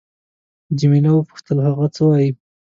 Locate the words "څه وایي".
1.95-2.29